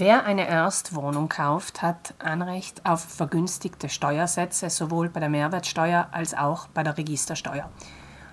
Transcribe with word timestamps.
Wer 0.00 0.24
eine 0.24 0.48
Erstwohnung 0.48 1.28
kauft, 1.28 1.82
hat 1.82 2.14
Anrecht 2.18 2.86
auf 2.86 3.04
vergünstigte 3.04 3.90
Steuersätze 3.90 4.70
sowohl 4.70 5.10
bei 5.10 5.20
der 5.20 5.28
Mehrwertsteuer 5.28 6.08
als 6.10 6.32
auch 6.32 6.68
bei 6.68 6.82
der 6.82 6.96
Registersteuer. 6.96 7.68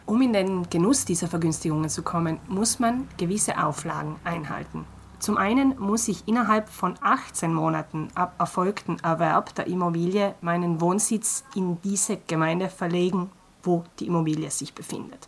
Um 0.05 0.21
in 0.21 0.31
den 0.31 0.69
Genuss 0.69 1.03
dieser 1.03 1.27
Vergünstigungen 1.27 1.89
zu 1.89 2.03
kommen, 2.03 2.39
muss 2.47 2.79
man 2.79 3.09
gewisse 3.17 3.61
Auflagen 3.61 4.15
einhalten. 4.23 4.85
Zum 5.19 5.35
einen 5.35 5.77
muss 5.77 6.07
ich 6.07 6.25
innerhalb 6.25 6.69
von 6.69 6.95
18 7.01 7.53
Monaten 7.53 8.07
ab 8.15 8.35
erfolgtem 8.39 8.95
Erwerb 9.03 9.53
der 9.55 9.67
Immobilie 9.67 10.35
meinen 10.39 10.79
Wohnsitz 10.79 11.43
in 11.53 11.81
diese 11.81 12.15
Gemeinde 12.15 12.69
verlegen, 12.69 13.29
wo 13.63 13.83
die 13.99 14.07
Immobilie 14.07 14.49
sich 14.51 14.73
befindet. 14.73 15.27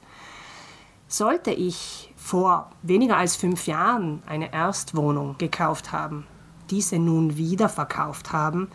Sollte 1.11 1.49
ich 1.49 2.13
vor 2.15 2.69
weniger 2.83 3.17
als 3.17 3.35
fünf 3.35 3.65
Jahren 3.65 4.21
eine 4.27 4.53
Erstwohnung 4.53 5.39
gekauft 5.39 5.91
haben, 5.91 6.27
diese 6.69 6.99
nun 6.99 7.35
wieder 7.35 7.67
verkauft 7.67 8.31
haben, 8.31 8.69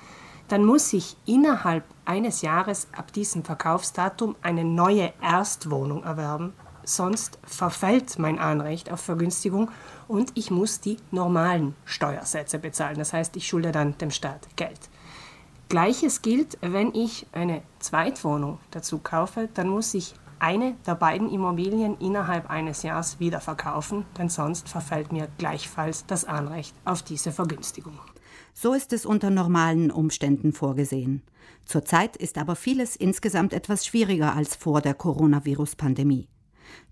dann 0.49 0.65
muss 0.65 0.93
ich 0.93 1.17
innerhalb 1.27 1.85
eines 2.05 2.43
Jahres 2.43 2.89
ab 2.91 3.13
diesem 3.13 3.45
Verkaufsdatum 3.45 4.35
eine 4.43 4.65
neue 4.65 5.13
Erstwohnung 5.23 6.03
erwerben, 6.03 6.55
sonst 6.83 7.39
verfällt 7.45 8.19
mein 8.19 8.41
Anrecht 8.41 8.91
auf 8.91 9.01
Vergünstigung 9.01 9.71
und 10.09 10.33
ich 10.35 10.51
muss 10.51 10.81
die 10.81 10.97
normalen 11.13 11.77
Steuersätze 11.85 12.59
bezahlen. 12.59 12.99
Das 12.99 13.13
heißt, 13.13 13.37
ich 13.37 13.47
schulde 13.47 13.71
dann 13.71 13.97
dem 13.99 14.11
Staat 14.11 14.49
Geld. 14.57 14.81
Gleiches 15.69 16.21
gilt, 16.21 16.59
wenn 16.63 16.93
ich 16.97 17.29
eine 17.31 17.63
Zweitwohnung 17.79 18.59
dazu 18.73 18.99
kaufe, 18.99 19.49
dann 19.55 19.69
muss 19.69 19.95
ich 19.95 20.17
eine 20.45 20.75
der 20.87 20.95
beiden 20.95 21.31
Immobilien 21.31 21.97
innerhalb 22.01 22.51
eines 22.51 22.83
Jahres 22.83 23.19
wieder 23.19 23.41
verkaufen, 23.41 24.05
denn 24.19 24.29
sonst 24.29 24.69
verfällt 24.69 25.11
mir 25.11 25.29
gleichfalls 25.39 26.05
das 26.05 26.27
Anrecht 26.27 26.75
auf 26.85 27.03
diese 27.03 27.33
Vergünstigung. 27.33 27.99
So 28.53 28.75
ist 28.75 28.93
es 28.93 29.07
unter 29.07 29.31
normalen 29.31 29.91
Umständen 29.91 30.53
vorgesehen. 30.53 31.23
Zurzeit 31.65 32.17
ist 32.17 32.37
aber 32.37 32.57
vieles 32.57 32.95
insgesamt 32.95 33.55
etwas 33.55 33.87
schwieriger 33.87 34.37
als 34.37 34.55
vor 34.55 34.83
der 34.83 34.93
Coronavirus-Pandemie. 34.93 36.29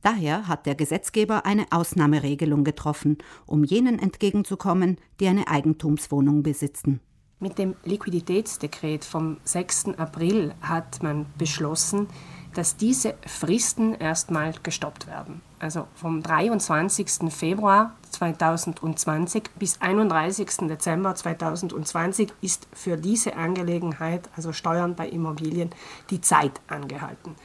Daher 0.00 0.48
hat 0.48 0.64
der 0.64 0.74
Gesetzgeber 0.74 1.44
eine 1.44 1.66
Ausnahmeregelung 1.70 2.64
getroffen, 2.64 3.18
um 3.44 3.64
jenen 3.64 3.98
entgegenzukommen, 3.98 4.96
die 5.20 5.28
eine 5.28 5.48
Eigentumswohnung 5.48 6.42
besitzen. 6.42 7.00
Mit 7.38 7.58
dem 7.58 7.74
Liquiditätsdekret 7.84 9.04
vom 9.04 9.38
6. 9.42 9.98
April 9.98 10.54
hat 10.60 11.02
man 11.02 11.26
beschlossen, 11.36 12.06
dass 12.54 12.76
diese 12.76 13.14
Fristen 13.26 13.94
erstmal 13.94 14.54
gestoppt 14.62 15.06
werden. 15.06 15.40
Also 15.58 15.86
vom 15.94 16.22
23. 16.22 17.32
Februar 17.32 17.94
2020 18.10 19.50
bis 19.58 19.80
31. 19.80 20.68
Dezember 20.68 21.14
2020 21.14 22.32
ist 22.40 22.68
für 22.72 22.96
diese 22.96 23.36
Angelegenheit, 23.36 24.28
also 24.36 24.52
Steuern 24.52 24.94
bei 24.94 25.08
Immobilien, 25.08 25.70
die 26.10 26.20
Zeit 26.20 26.60
angehalten. 26.68 27.36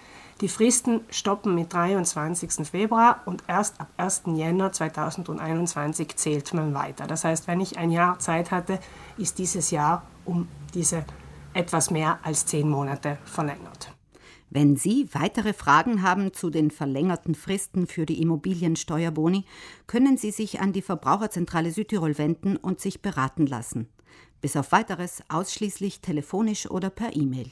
Die 0.42 0.50
Fristen 0.50 1.02
stoppen 1.10 1.56
mit 1.56 1.74
23. 1.74 2.68
Februar 2.68 3.22
und 3.26 3.44
erst 3.48 3.82
ab 3.82 3.88
1. 3.98 4.24
Jänner 4.36 4.72
2021 4.72 6.16
zählt 6.16 6.54
man 6.54 6.76
weiter. 6.76 7.08
Das 7.08 7.24
heißt, 7.24 7.48
wenn 7.48 7.60
ich 7.60 7.80
ein 7.80 7.90
Jahr 7.90 8.20
Zeit 8.20 8.52
hatte, 8.52 8.80
ist 9.18 9.40
dieses 9.40 9.72
Jahr 9.72 10.04
um 10.26 10.48
diese 10.76 11.06
etwas 11.54 11.90
mehr 11.90 12.20
als 12.22 12.46
zehn 12.46 12.70
Monate 12.70 13.18
verlängert. 13.26 13.97
Wenn 14.50 14.78
Sie 14.78 15.09
weitere 15.14 15.52
Fragen 15.52 16.02
haben 16.02 16.34
zu 16.34 16.50
den 16.50 16.72
verlängerten 16.72 17.36
Fristen 17.36 17.86
für 17.86 18.06
die 18.06 18.22
Immobiliensteuerboni, 18.22 19.44
können 19.88 20.17
Sie 20.17 20.31
sich 20.31 20.62
an 20.62 20.72
die 20.72 20.81
Verbraucherzentrale 20.81 21.72
Südtirol 21.72 22.17
wenden 22.17 22.56
und 22.56 22.80
sich 22.80 23.02
beraten 23.02 23.45
lassen. 23.45 23.89
Bis 24.39 24.56
auf 24.56 24.72
weiteres 24.72 25.22
ausschließlich 25.28 26.00
telefonisch 26.00 26.70
oder 26.70 26.89
per 26.89 27.16
E-Mail. 27.16 27.52